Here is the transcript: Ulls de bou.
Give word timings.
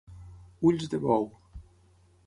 Ulls 0.69 0.89
de 0.95 1.01
bou. 1.05 1.31